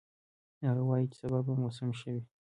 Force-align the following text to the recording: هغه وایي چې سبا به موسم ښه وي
هغه 0.67 0.83
وایي 0.89 1.05
چې 1.11 1.17
سبا 1.21 1.39
به 1.45 1.53
موسم 1.61 1.89
ښه 1.99 2.09
وي 2.13 2.23